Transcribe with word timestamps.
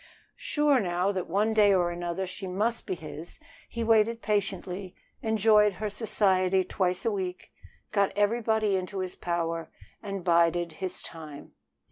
Sure 0.41 0.79
now 0.79 1.11
that 1.11 1.27
one 1.29 1.53
day 1.53 1.71
or 1.71 1.91
another 1.91 2.25
she 2.25 2.47
must 2.47 2.87
be 2.87 2.95
his, 2.95 3.39
he 3.69 3.83
waited 3.83 4.23
patiently, 4.23 4.95
enjoyed 5.21 5.73
her 5.73 5.91
society 5.91 6.63
twice 6.63 7.05
a 7.05 7.11
week, 7.11 7.51
got 7.91 8.11
everybody 8.17 8.75
into 8.75 8.97
his 8.97 9.13
power, 9.13 9.69
and 10.01 10.23
bided 10.23 10.71
his 10.71 11.03
time. 11.03 11.51